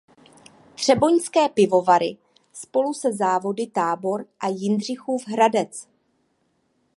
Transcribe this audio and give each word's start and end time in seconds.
Třeboňské 0.75 1.49
pivovary 1.49 2.17
spolu 2.53 2.93
se 2.93 3.13
závody 3.13 3.67
Tábor 3.67 4.25
a 4.39 4.47
Jindřichův 4.47 5.25
Hradec. 5.27 5.87